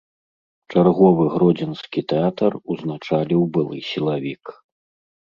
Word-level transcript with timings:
Чарговы 0.71 1.27
гродзенскі 1.33 2.03
тэатр 2.13 2.51
узначаліў 2.77 3.41
былы 3.59 3.77
сілавік. 3.91 4.43